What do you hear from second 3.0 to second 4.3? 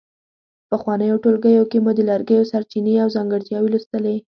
او ځانګړتیاوې لوستلې.